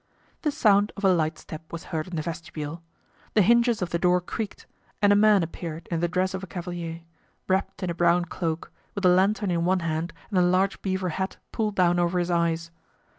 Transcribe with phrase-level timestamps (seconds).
[0.41, 2.81] The sound of a light step was heard in the vestibule.
[3.35, 4.65] The hinges of the door creaked
[4.99, 7.01] and a man appeared in the dress of a cavalier,
[7.47, 11.09] wrapped in a brown cloak, with a lantern in one hand and a large beaver
[11.09, 12.71] hat pulled down over his eyes.